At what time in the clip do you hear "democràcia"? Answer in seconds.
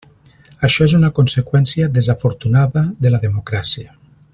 3.31-3.99